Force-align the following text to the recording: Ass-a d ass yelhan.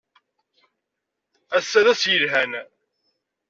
Ass-a 1.57 1.81
d 1.85 1.87
ass 1.91 2.03
yelhan. 2.11 2.51